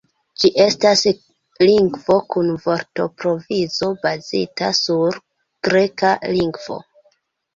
[0.43, 1.01] Ĝi estas
[1.67, 5.19] lingvo kun vortprovizo bazita sur
[5.69, 6.79] greka lingvo.